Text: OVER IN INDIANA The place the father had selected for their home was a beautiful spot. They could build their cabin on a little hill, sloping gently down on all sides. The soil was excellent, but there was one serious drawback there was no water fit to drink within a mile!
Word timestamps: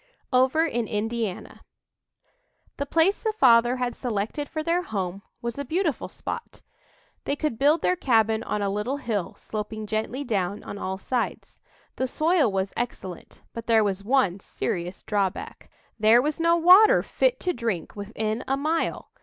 OVER 0.33 0.65
IN 0.65 0.87
INDIANA 0.87 1.61
The 2.77 2.87
place 2.87 3.19
the 3.19 3.33
father 3.33 3.75
had 3.75 3.95
selected 3.95 4.49
for 4.49 4.63
their 4.63 4.81
home 4.81 5.21
was 5.43 5.59
a 5.59 5.63
beautiful 5.63 6.09
spot. 6.09 6.63
They 7.25 7.35
could 7.35 7.59
build 7.59 7.83
their 7.83 7.95
cabin 7.95 8.41
on 8.41 8.63
a 8.63 8.69
little 8.71 8.97
hill, 8.97 9.35
sloping 9.35 9.85
gently 9.85 10.23
down 10.23 10.63
on 10.63 10.79
all 10.79 10.97
sides. 10.97 11.61
The 11.97 12.07
soil 12.07 12.51
was 12.51 12.73
excellent, 12.75 13.43
but 13.53 13.67
there 13.67 13.83
was 13.83 14.03
one 14.03 14.39
serious 14.39 15.03
drawback 15.03 15.69
there 15.99 16.19
was 16.19 16.39
no 16.39 16.57
water 16.57 17.03
fit 17.03 17.39
to 17.41 17.53
drink 17.53 17.95
within 17.95 18.43
a 18.47 18.57
mile! 18.57 19.11